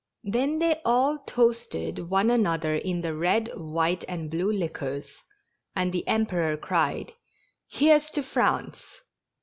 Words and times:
Then 0.23 0.57
they 0.57 0.81
all 0.83 1.19
toasted 1.27 2.09
one 2.09 2.31
another 2.31 2.73
in 2.73 3.01
the 3.01 3.13
red, 3.15 3.51
white 3.55 4.03
and 4.07 4.31
blue 4.31 4.51
liquors, 4.51 5.05
and 5.75 5.93
the 5.93 6.07
Emperor 6.07 6.57
cried:" 6.57 7.11
Here's 7.69 8.09
to 8.09 8.23
France 8.23 8.83